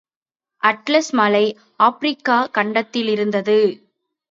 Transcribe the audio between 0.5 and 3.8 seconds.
Atlas மலை ஆப்பிரிக்க, கண்டத்திலிருந்தது.